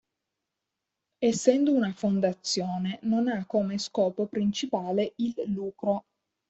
Essendo 1.21 1.71
una 1.75 1.93
fondazione 1.93 2.97
non 3.03 3.27
ha 3.27 3.45
come 3.45 3.77
scopo 3.77 4.25
principale 4.25 5.13
il 5.17 5.35
lucro. 5.45 6.05